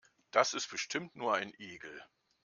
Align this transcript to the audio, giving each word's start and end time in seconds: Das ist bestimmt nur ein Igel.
Das 0.31 0.55
ist 0.55 0.71
bestimmt 0.71 1.15
nur 1.15 1.35
ein 1.35 1.53
Igel. 1.59 2.03